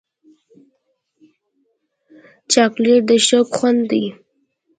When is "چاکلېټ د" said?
2.51-3.11